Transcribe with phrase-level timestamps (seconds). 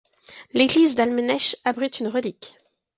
[0.53, 2.57] L'église d'Almenêches abrite une relique.